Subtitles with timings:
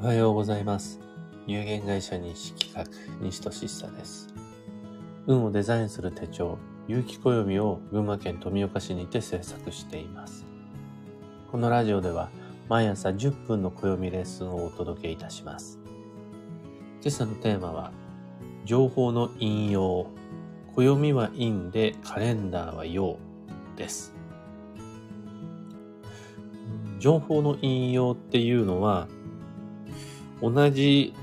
[0.00, 1.00] おはようございます。
[1.48, 2.84] 有限会社西企画、
[3.20, 4.28] 西俊久です。
[5.26, 6.56] 運をデザインする手帳、
[6.86, 10.46] 有機暦を群馬県富岡市にて制作しています。
[11.50, 12.30] このラジオでは
[12.68, 15.80] 毎朝10分の暦レッスンをお届けいたします。
[17.02, 17.90] 今朝のテーマは、
[18.64, 20.06] 情報の引用。
[20.76, 23.18] 暦は陰でカレンダーは陽
[23.74, 24.14] です。
[27.00, 29.08] 情報の引用っていうのは、
[30.40, 31.14] 同じ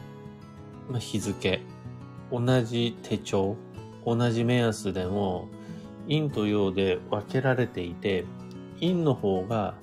[1.00, 1.62] 日付、
[2.32, 3.56] 同じ手帳、
[4.06, 5.48] 同じ目安でも、
[6.08, 8.26] 陰と陽で分けられていて、
[8.80, 9.76] 陰の方が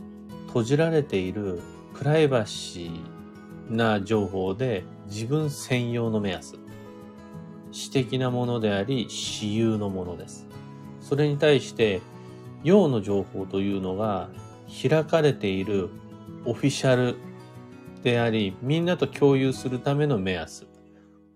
[0.48, 1.60] 閉じられている
[1.94, 6.56] プライバシーな情報で自分専用の目安。
[7.72, 10.46] 私的なものであり、私有のものです。
[11.00, 12.00] それに対して、
[12.62, 14.28] 陽の情報というのが
[14.88, 15.88] 開かれている
[16.44, 17.16] オフィシャル
[18.02, 20.66] であり、みんなと共有するための目安。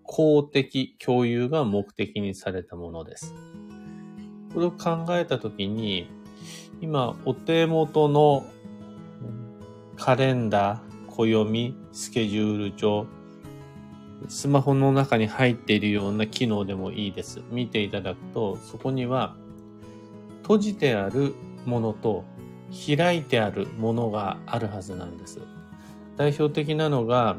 [0.03, 3.33] 公的共有が目的にされたものです。
[4.53, 6.09] これを考えたときに、
[6.81, 8.45] 今、お手元の
[9.95, 13.07] カレンダー、暦、スケジュール帳、
[14.27, 17.41] スマホの中に入っているような機能でもいいです。
[17.51, 19.35] 見ていただくと、そこには
[20.41, 21.33] 閉じてある
[21.65, 22.23] ものと
[22.87, 25.41] 開いてあるものがあるはずなんです。
[26.17, 27.37] 代表的なのが、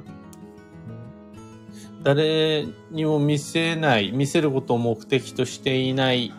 [2.03, 6.33] 誰にも見せない、見せることを目的としていない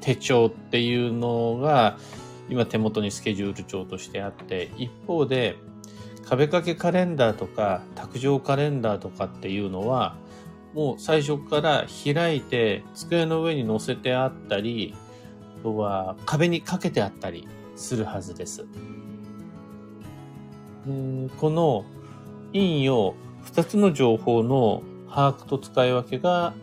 [0.00, 1.98] 手帳っていうのが、
[2.48, 5.56] 今手元にスケジュール帳としてあって、一方で、
[6.24, 10.16] 壁掛けカレンダーとか、卓上カレンダーとかっていうのは、
[10.74, 14.94] もう最初から開いて、机の上に載せてあったり、
[15.60, 17.46] あとは壁にかけてあったり
[17.76, 18.66] するはずです。
[20.84, 21.84] この
[22.52, 26.54] 陰陽二つの情報の把握と使い分けが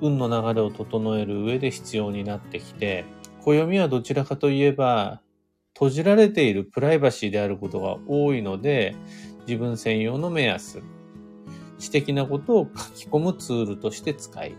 [0.00, 3.04] 運の流れを整える上で必要になってきて、
[3.42, 5.20] 暦はどちらかといえば
[5.74, 8.94] 閉じられているプライバシーであることが多いので、
[9.46, 10.82] 自分専用の目安、
[11.78, 14.54] 知的なことを書き込むツールとして使い、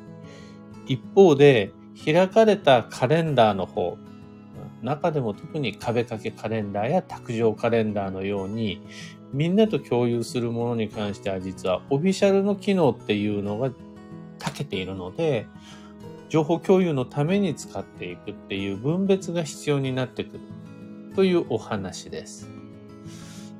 [0.86, 1.72] 一方で
[2.04, 3.98] 開かれたカレンダーの方、
[4.86, 8.82] 中でも特に壁掛けカレンダーや卓上カレンダーのように、
[9.34, 13.72] みんなと共有するものに関しては実はオフィシャルの機能っていうのが
[14.40, 15.48] 長けているので、
[16.30, 20.40] 情報共有のために使っていくっていう分別が必要になってくる
[21.16, 22.50] というお話です。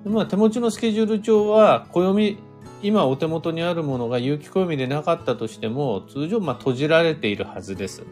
[0.06, 2.38] まあ、手持ちのスケジュール帳は暦、
[2.84, 8.04] 今お手元にあるものが有機暦でなかったとしても、通常ま閉じられているはずです。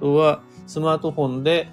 [0.00, 1.68] とはスマートフォンで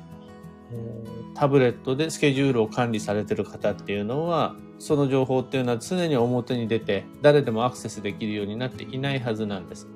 [1.35, 9.87] タブレットでスケジュールを管理されてる方っていうのは、その情報っていうのは常に表に出て、誰でもアクセスできるようになっていないはずなんです。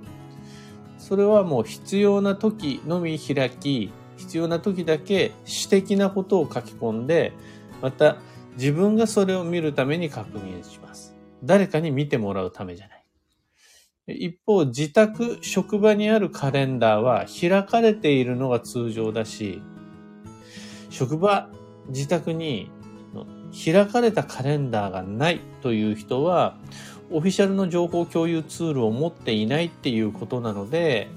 [0.98, 7.32] それはもう必要な時のみ開き、必要な時だけ私的なことを書き込んで、
[7.82, 8.18] また
[8.58, 11.16] 自分がそれを見るために確認します。
[11.44, 13.00] 誰かに見てもらうためじゃない。
[14.08, 19.62] 一方、自宅、職場にあるカレンダーは開かれているのが通常だし、
[20.90, 21.50] 職場、
[21.90, 22.72] 自宅に
[23.52, 26.58] 開かれたカレンダーがないという人は、
[27.12, 31.10] オフィシャルの情報共有ツールを持っていないっていうことなので、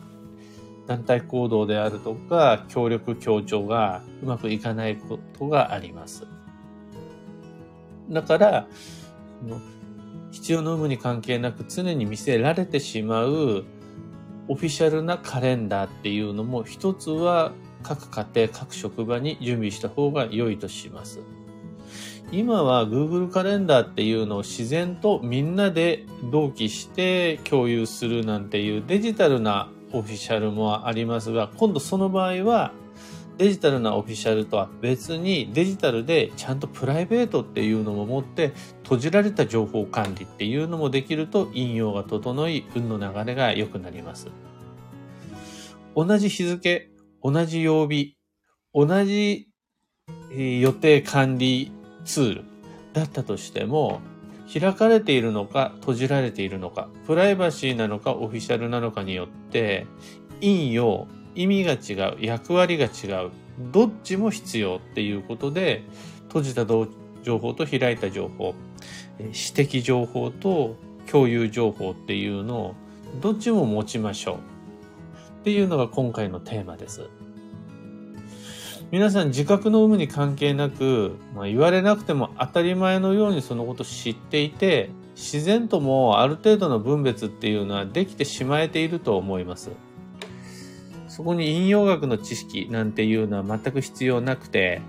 [0.86, 6.26] 団体行動であるとか、協力協調がうまくいかないことがあります。
[8.10, 8.66] だから、
[10.30, 13.64] 必要の有無に関係なく常に見せられてしまう
[14.48, 21.20] オフィシャルなカレンダーっていうのも一つは各家庭、各職場に準備した方が良いとします。
[22.30, 32.72] 今は Google カレンダーっていうのを自然とみんなで同期して共有するなんていうデジタルなオフィシャルもありますが、今度その場合は
[33.36, 44.28] デジタルなオフィシャルとは別にデジタルでちゃんとプライベートっていうのも持って閉じられた情報管理っていうのもできると引用が整い運の流れが良くなります。
[45.94, 46.88] 同じ日付、
[47.22, 48.16] 同じ曜日、
[48.74, 49.48] 同じ
[50.34, 51.70] 予定管理
[52.04, 52.44] ツール
[52.92, 54.00] だったとしても、
[54.52, 59.86] 開かれているのか閉じられているのか、プライバシーなのかオフィシャルなのかによって、
[60.40, 63.30] 引用、意味が違う、役割が違う、
[63.72, 65.84] どっちも必要っていうことで、
[66.28, 68.54] 閉じた情報と開いた情報、
[69.32, 70.76] 私的情報と
[71.10, 72.74] 共有情報っていうのを
[73.20, 74.51] どっちも持ちましょう。
[75.42, 77.10] っていうのが今回のテーマです。
[78.92, 89.70] 皆さん自覚の有無に関係なく、まあ、言われなくても当たり前のようにそのこと知っていて、自然ともある程度の分別っていうのはできてしまえていると思います。
[91.08, 94.80] そこに引用学の知識なんていうのは全く必要なくて、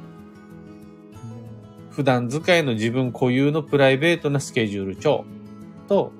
[1.90, 5.26] 普段使いの自分固有のプライベートなスケジュール帳
[5.88, 6.12] と、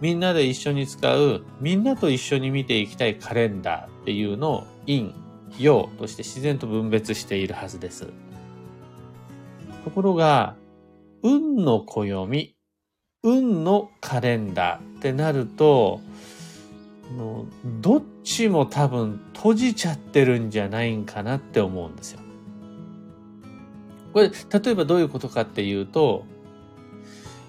[0.00, 5.12] みんなで一緒に使う、みんなと一緒に見ていきたいカレンダーっていうのを陰、
[5.58, 8.06] 陽として自然と分別しているはずです。
[9.84, 10.54] ところが、
[11.22, 12.54] 運の暦、
[13.24, 16.00] 運のカレンダーってなると、
[17.80, 22.20] どっちも多分閉じちゃってるんじゃないんかなって思うんですよ。
[24.12, 26.24] これ、例えばどういうことかっていうと、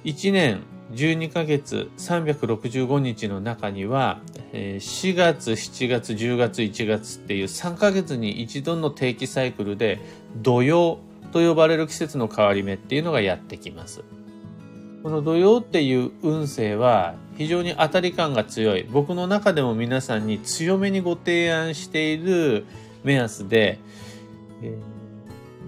[0.05, 4.21] 1年12ヶ月365日の中には、
[4.53, 9.99] 4月、7月、10月、1月っていう3ヶ月に一度の定期サイクルで
[10.37, 10.99] 土曜
[11.31, 14.03] と呼ばれる季節の変わり目っていうのがやってきます。
[15.03, 18.83] この土曜っていう運勢は非常に当たり感が強い。
[18.83, 22.65] 僕の中でも皆さんに強めにご提案している
[23.03, 23.79] 目安で、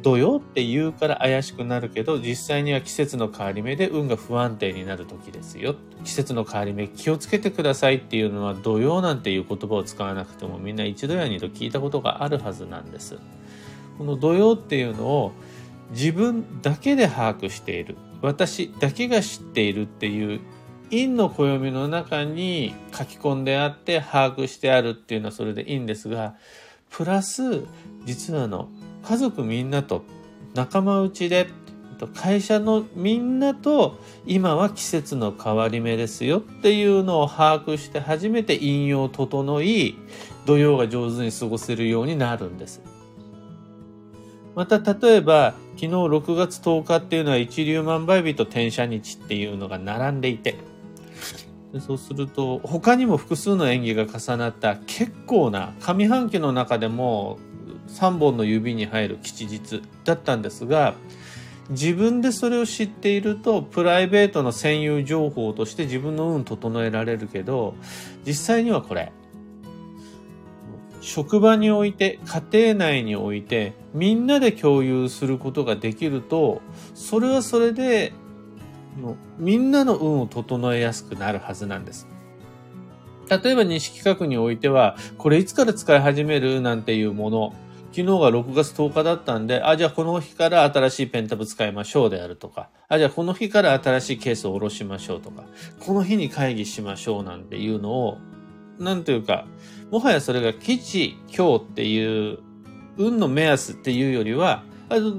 [0.02, 5.76] 土曜って言うから怪しくなるけど、実際には季節の変わり目で運が不安定になる時ですよ。
[6.04, 13.18] 季節の変わり目気をつけてくださいっていうのは土曜なんていう言葉を使わなくてもみんな一度や二度聞いたことがあるはずなんです。
[13.98, 15.32] この土曜っていうのを
[15.92, 17.98] 自分だけで把握している。
[18.22, 20.40] 私だけが知っているっていう
[20.92, 26.36] 陰の暦の中に書き込んであって把握してあるっていうのはそれでいいんですが、
[26.90, 27.66] プラス、
[28.06, 28.70] 実はの、
[29.04, 30.04] 家族みんなと
[30.54, 31.48] 仲間内で、
[32.16, 39.96] 会社のみんなと今は季節の変わり目ですよっていうのを把握して初めて引用を整い、
[40.46, 42.82] 土曜が上手に過ごせるようになるんです。
[44.56, 50.56] また例えば昨日6月10日っていうのは一粒万倍日と転写日っていうのが並んでいて
[51.80, 57.40] そうすると他にも複数の演技が重なった結構な上半期の中でも
[57.92, 60.96] 3本の指に入る吉日だったんですが
[61.70, 67.76] 自分でそれを知っているとプライベートの占有情報として自分の運整えられるけど
[68.26, 69.12] 実際にはこれ
[71.04, 76.62] 職場において、家庭内において、みんなで共有することができると、
[76.94, 78.14] それはそれで、
[79.40, 82.08] みんなの運を整えやすくなるはずなんです。
[83.32, 86.62] 例えば西企画においては、これいつから使い始める？
[86.62, 87.56] なんていうもの、
[87.92, 95.44] 昨日が6月10日だったんで、あ、じゃあこの日から新しいペンタブ使いましょうであるとか、あ、じゃあこの日から新しいケースを下ろしましょうとか、
[95.80, 98.18] この日に会議しましょうなんていうのを、
[98.80, 99.46] なんというか、
[99.92, 102.40] もはやそれが基地、今日っていう
[102.98, 104.64] 運の目安っていうよりは、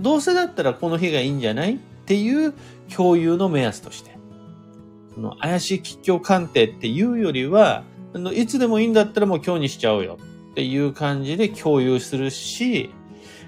[0.00, 2.54] どうせだったらこの日がいいんじゃないっていう
[2.94, 4.12] 共有の目安として。
[5.14, 7.84] その怪しい吉祥鑑定っていうよりは、
[8.34, 10.19] いつでもいいんだったらもう今日にしちゃおうよ
[10.52, 12.90] っていう感じで共有するし、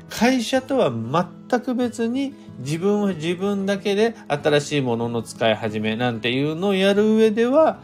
[0.08, 7.78] 会社とは全く別に自分は自分だけで新しいものの使い始めなんていうのをやる上では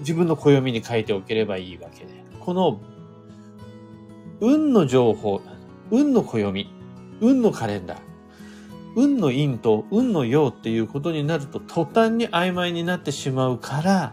[0.00, 2.22] 自分の暦に書いておければいいわけで。
[2.38, 2.80] この
[4.40, 5.40] 運の情報、
[5.90, 6.68] 運の暦、
[7.20, 7.98] 運のカレンダー、
[8.94, 14.12] 運の陰と運の陽っていうことになると途端に曖昧になってしまうから、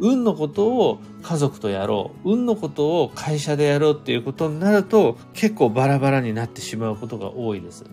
[0.00, 7.84] 運のことを家族とやろう、運のことを会社でやろうっていうことになると結構バラバラになってしまうことが多いです。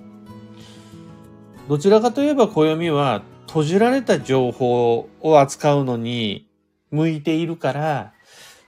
[1.68, 6.48] どちらかといえば暦は閉じられた情報を扱うのに
[6.92, 8.14] 向いているから、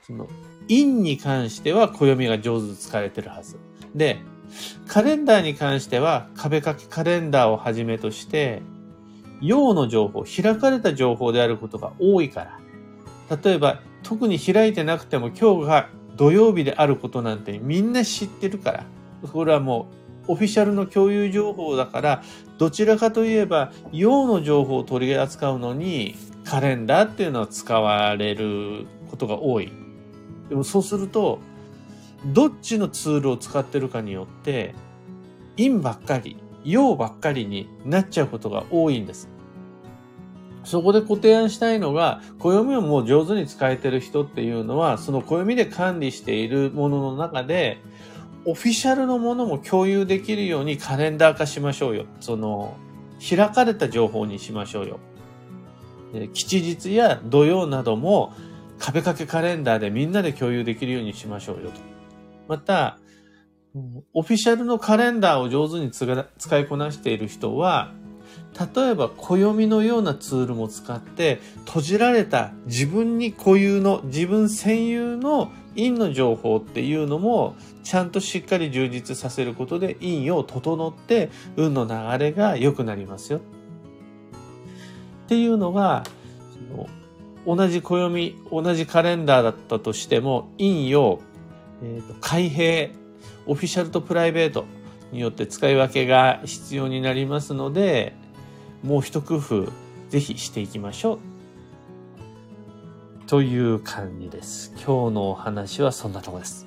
[0.05, 0.27] その、
[0.67, 3.57] 陰に関しては暦が上手に使われてるはず。
[3.95, 4.19] で、
[4.87, 8.61] カレンダーに関しては壁掛けカレンダーをはじめとして、
[9.41, 12.59] 陽の情報、開かれた情報であることが多いから。
[13.29, 18.85] 例えば、特に開いてなくても今日が土曜日であることなんてみんな知ってるから。
[19.33, 19.87] これはも
[20.27, 22.23] うオフィシャルの共有情報だから、
[22.57, 29.71] どちらかといえば、陽の情報を取り扱うのに、カレンダーっていうのは使われることが多い。
[30.49, 31.39] でもそうすると、
[32.25, 34.75] どっちのツールを使ってるかによって、
[35.57, 39.29] 陰ばっかり、陽ばっかりになっちゃうことが多いんです。
[40.67, 47.77] そこでご提案したいのが、暦をもう上手に使えてる人っていうのは、その暦で管理しているものの中で、
[48.43, 52.05] オフィシャルのものも共有できるようにカレンダー化しましょうよ。
[52.19, 52.75] その、
[53.17, 54.99] 開かれた情報にしましょうよ。
[56.33, 58.33] 吉日や土曜なども
[58.77, 61.79] 壁掛けカレンダーでみんなで共有できるようにしましょうよと。
[62.49, 62.99] また、
[64.13, 67.93] オフィシャルのカレンダーを上手に使いこなしている人は、
[68.75, 83.39] 例えば暦のようなツールも使って閉じられた自分に固有の自分専有の陰の情報っていうのもちゃんとしっかり充実させることで陰を整って運の流れが良くなりますよ。
[83.39, 83.41] っ
[85.27, 86.03] ていうのが
[87.45, 91.21] 同じ暦同じカレンダーだったとしても陰を、
[91.83, 92.89] えーと開閉
[93.45, 94.65] オフィシャルとプライベート
[95.11, 98.15] によって使い分けが必要になりますので
[98.83, 99.71] もう一工夫
[100.09, 101.19] ぜひしていきましょう。
[103.27, 104.71] という感じです。
[104.75, 106.65] 今日のお話はそんなとこです。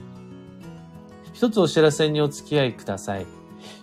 [1.33, 3.27] 一つお知らせにお付き合いください。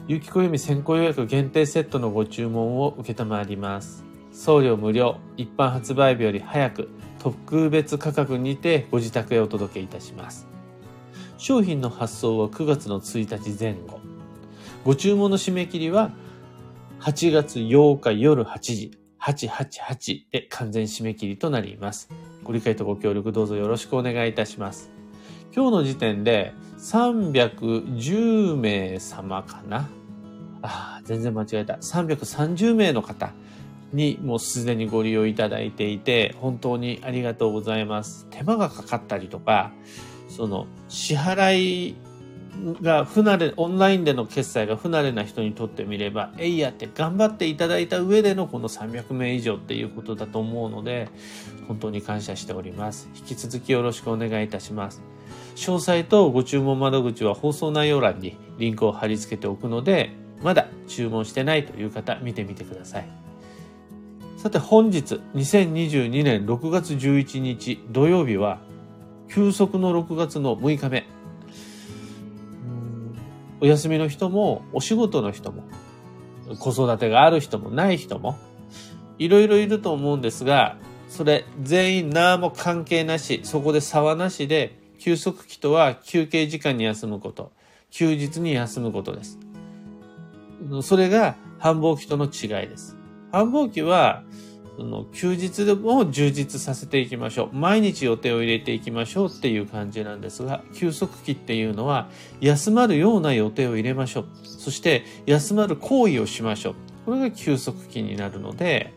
[0.07, 4.03] 有機暦先行予約限定セットのご注文を受けたまります。
[4.31, 10.47] 送料無料、一般発売日より早く、特別価格にてご自宅へお届けいたします。
[11.39, 13.99] 商品の発送は9月の1日前後。
[14.85, 16.11] ご注文の締め切りは
[16.99, 22.09] 8月8日夜8時、888で完全締め切りとなります。
[22.43, 24.89] ご理解とご協力どうぞよろしくお願いいたします。
[25.55, 29.89] 今日の時点で310名様かな
[30.61, 31.75] あ、全然間違えた。
[31.75, 33.31] 330名の方
[33.93, 38.27] にもうすでにご利用いただいていて、本当にありがとうございます。
[38.31, 39.71] 手間がかかったりとか、
[40.29, 41.95] その支払い
[42.81, 51.09] が不慣れ、オンラインでの決済が不慣れな人にとってみれば、えいやって頑張っていただいた上でのこの300名以上っていうことだと思うので、
[51.67, 53.09] 本当に感謝しております。
[53.15, 55.01] 引き続きよろしくお願いいたします。
[55.55, 60.11] 詳細とご注文窓口は放送内容欄にリンクを貼り付けておくので、
[60.43, 63.05] まだ注文してないという方、見てみてください。
[64.37, 68.59] さて本日、2022年6月11日土曜日は、
[69.29, 71.16] 休息の6月の6日目。
[73.59, 75.63] お休みの人も、お仕事の人も、
[76.59, 78.37] 子育てがある人もない人も、
[79.17, 80.77] いろいろいると思うんですが、
[81.09, 87.51] それ全員何も関係なし、そこで差はなしで、休息期とは休憩時間に休むこと、
[87.89, 89.39] 休日に休むことです。
[90.81, 92.95] それが繁忙期との違いです。
[93.31, 94.23] 繁忙期は、
[94.77, 97.55] その休日でも充実させていきましょう。
[97.55, 102.09] 毎日予定を入れていきましょうっていう感じなんですが、休息期っていうのは
[102.41, 104.25] 休まるような予定を入れましょう。
[104.43, 106.75] そして休まる行為をしましょう。
[107.05, 108.93] これが休息期になるので、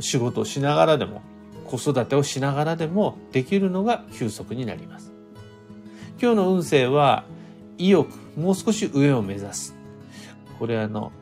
[0.00, 1.22] 仕事をしながらでも、
[1.64, 5.12] 子育てをしながらでもできるのが休息になります。
[6.20, 7.24] 今日の運勢は
[7.78, 9.74] 意欲、もう少し上を目指す。
[10.58, 11.12] これあの、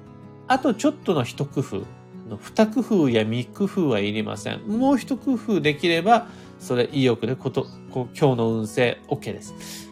[0.48, 1.84] あとちょっとの一工夫。
[2.28, 4.60] 二工夫や三工夫はいりません。
[4.66, 6.26] もう一工夫できれば、
[6.58, 9.90] それ意欲でこと、こ今日の運勢 OK です。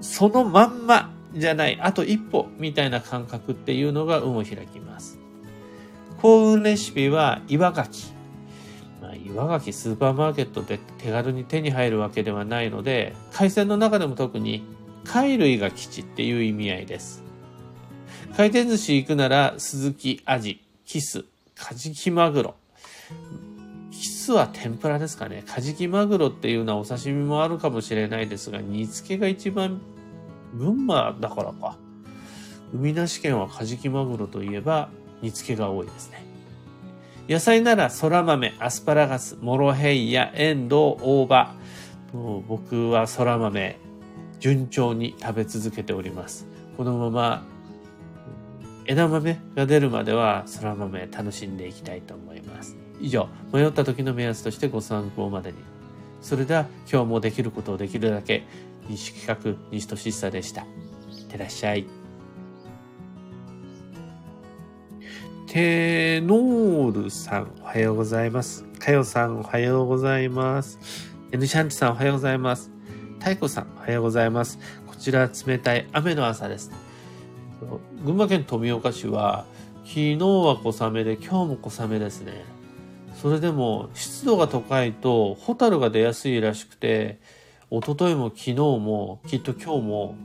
[0.00, 5.18] そのまんまじゃない、あと一歩みたいな感覚っていうのが運を開きます。
[6.20, 8.12] 幸運レシピは岩牡蠣。
[9.02, 14.64] まあ、岩牡蠣スーパーマーケットで手軽に手に入るわけではないので、海鮮の中でも特に
[15.04, 17.22] 貝類が基地っていう意味合いです。
[18.36, 21.24] 回転寿司行くなら、鈴木アジ、キス、
[21.58, 22.54] カジキマグロ。
[23.90, 25.42] キスは天ぷらですかね。
[25.46, 29.80] カジキマグロっていうのはお刺身もあるかもしれないですが、煮付けが一番、
[30.54, 31.78] 群馬だからか。
[32.74, 34.90] 海なし県はカジキマグロといえば
[35.22, 36.24] 煮付けが多いですね。
[37.28, 41.54] 野菜なら空豆、アスパラガス、モロヘイヤ、エンドウ、大葉。
[42.12, 43.78] もう僕は空豆、
[44.38, 46.46] 順調に食べ続けております。
[46.76, 47.55] このまま
[48.88, 52.76] 枝豆が出るまでは空豆楽しんでいきたいと思います。
[53.00, 55.58] 以上、迷った時の目安としてご参考までに。
[56.20, 58.44] それでは今日もできることをできるだけ、
[58.88, 60.62] 西企画、西俊久でした。
[60.62, 61.86] いってらっしゃい。
[65.48, 68.64] テノールさん、おはようございます。
[68.78, 70.78] かよさん、おはようございます。
[71.32, 72.70] エヌシャンチさん、おはようございます。
[73.18, 74.58] 太鼓さん、おはようございます。
[74.86, 76.85] こちら冷たい雨の朝です。
[78.04, 79.46] 群馬県富岡市は
[79.84, 82.44] 昨日は小雨で今日も小雨ですね。
[83.14, 87.18] それでも湿度が高いとホタルが出やすいらしくて、
[87.70, 90.16] 一昨日も昨日もきっと今日も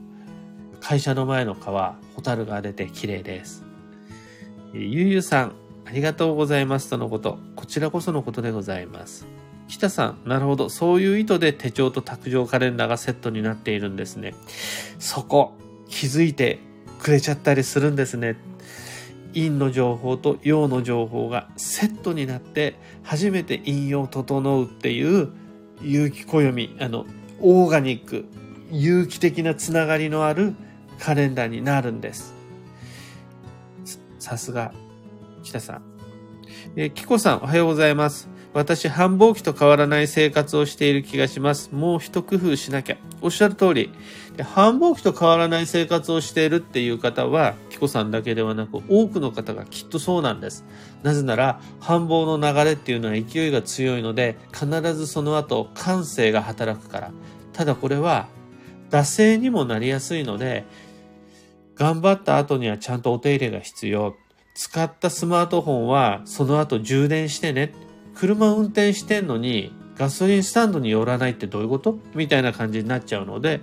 [0.82, 3.64] 会社の前の川、ホタルが出て綺麗です。
[4.74, 5.54] ゆうゆうさん、
[5.86, 7.38] ありがとうございますとのこと。
[7.56, 9.26] こちらこそのことでございます。
[9.68, 10.70] 北さん、なるほど。
[10.70, 14.34] そういう意図で手帳と卓上カレンダーがセットになっているんですね。
[15.00, 15.54] そこ、
[15.88, 16.60] 気づいて
[17.02, 18.36] くれちゃったりするんですね。
[19.34, 25.30] 陰の情報と陽の情報がセットになって初めて陰陽整うっていう
[25.82, 27.06] 有機暦、あの、
[27.40, 28.26] オーガニック、
[28.72, 30.54] 有機的なつながりのある
[31.00, 32.36] カレンダーになるんです。
[34.20, 34.72] さすが、
[35.44, 35.82] 北さん。
[36.76, 38.30] えー、キコさん、おはようございます。
[38.54, 41.72] 私、繁忙期と変わらない生活をしている気がします。
[41.74, 42.98] もう一工夫しなきゃ。
[43.22, 43.92] おっしゃる通り。
[44.40, 50.66] 繁忙期と変わらない生活をしているっていう方は、キコさんだけではなく、多くの方がきっとそうなんです。
[51.04, 57.12] なぜなら、繁忙の流れっていうのは勢いが強いので、必ずその後、感性が働くから。
[57.54, 58.28] ただこれは、
[58.90, 60.66] 惰性にもなりやすいので、
[61.76, 64.16] 頑張った後にはちゃんとお手入れが必要。
[64.54, 67.74] 使ったスマートフォンはその後充電してね。
[68.14, 71.98] 車運転してんのにガソリンスタンドに寄らないってどういうこと？
[72.14, 73.62] みたいな感じになっちゃうので、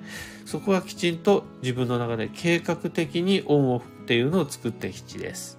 [0.49, 5.59] そこはきちんと自分の中で計画的にオンオフっていうのを作ってきちです。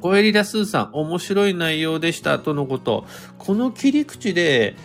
[0.00, 3.04] 小エリラスーさん、面白い内容でしたとのこと。
[3.36, 4.76] この切り口で、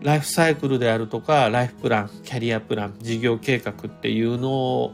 [0.00, 4.92] ライフサイクルであるとか、ライフプラン、キャリアプラン、事業計画っていうの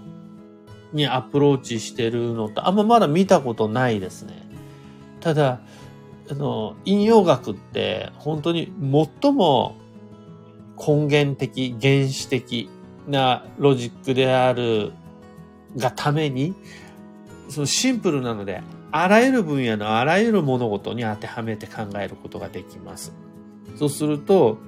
[0.93, 4.43] にアプローチしてるのと、あんままだ見たことないですね。
[5.21, 5.61] ただ、
[6.29, 8.73] あの、引用学って本当に
[9.23, 9.77] 最も
[10.85, 12.69] 根源的、原始的
[13.07, 14.93] なロジックである
[15.77, 16.55] がために、
[17.49, 23.15] そのシンプルなので、あらゆる分野のあらゆる物事に当てはめて考えることができます。
[23.77, 24.59] そうすると、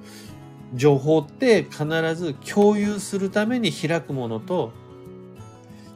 [0.75, 4.73] 情報って必ず共有するために開くものと、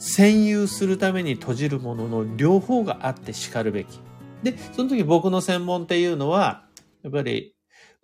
[0.00, 4.00] 占有するために閉じるものの両方があって叱るべき。
[4.42, 6.64] で、その時僕の専門っていうのは、
[7.02, 7.54] やっぱり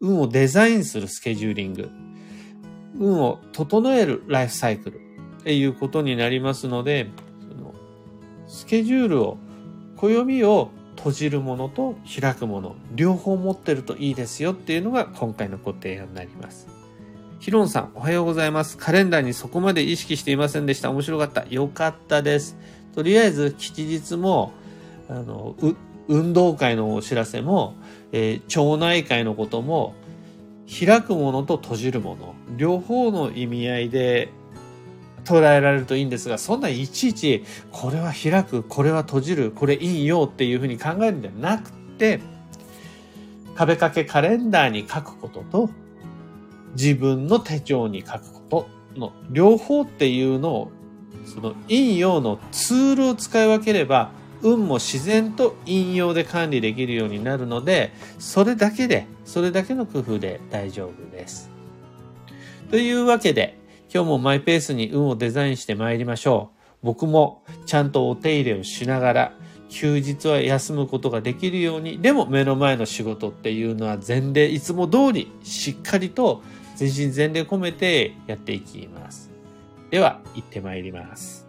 [0.00, 1.90] 運をデザインするスケジューリング、
[2.98, 4.96] 運を整えるライフサイクル
[5.40, 7.10] っていうことになりますので、
[7.40, 7.74] その
[8.46, 9.38] スケジュールを、
[9.96, 16.68] 暦を閉じるものと開くもの、両方持ってるといいですよっていうのが今回のご提案になります。
[17.40, 18.78] ヒロンさん、おはようございます。
[18.78, 20.90] カレンダーにそこまで意識していませんでした。
[20.90, 21.44] 面白かった。
[21.50, 22.56] よかったです。
[22.94, 24.52] とりあえず、吉日も、
[25.10, 25.54] あの、
[26.08, 27.74] 運動会のお知らせも、
[28.12, 29.94] えー、町内会のことも、
[30.66, 34.30] 開くものと閉じるもの、両方の意味合いで
[35.24, 42.20] 捉えられるといいんですが、そんないちいち、これは開く、これは閉じる、これいいよっていうふうに考えるんじゃなくて、
[43.54, 45.70] 壁掛けカレンダーに書くことと、
[46.74, 50.72] 自分の手帳に書くことの両方っていうのを、
[51.26, 54.10] その陰陽のツールを使い分ければ、
[54.44, 61.50] 運も自然と引用で管理できるようになるので、それだけで、それだけの工夫で大丈夫です。
[62.70, 63.58] というわけで、
[63.92, 66.50] 今日もマイペースに運をデザインして参りましょ
[66.82, 66.86] う。
[66.86, 69.32] 僕もちゃんとお手入れをしながら、
[69.70, 76.42] 休日は休むことができるように、でも目の前の仕事っていうのは前例、いつも通りしっかりと
[76.76, 79.30] 全身全霊込めてやっていきます。
[79.90, 81.43] では、行って参ります。